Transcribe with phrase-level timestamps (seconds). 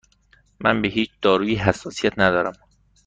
[0.59, 2.53] من به هیچ دارویی حساسیت ندارم.